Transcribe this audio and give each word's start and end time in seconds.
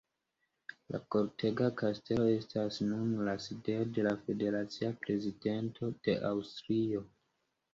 La 0.93 0.99
Kortega 1.15 1.67
Kastelo 1.81 2.25
estas 2.37 2.79
nun 2.87 3.11
la 3.27 3.35
sidejo 3.45 3.85
de 3.99 4.07
la 4.09 4.15
federacia 4.25 4.91
prezidento 5.05 5.91
de 6.09 6.17
Aŭstrio. 6.33 7.07